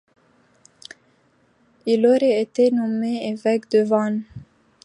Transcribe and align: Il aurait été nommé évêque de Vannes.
Il 1.85 2.07
aurait 2.07 2.41
été 2.41 2.71
nommé 2.71 3.27
évêque 3.29 3.69
de 3.69 3.83
Vannes. 3.83 4.23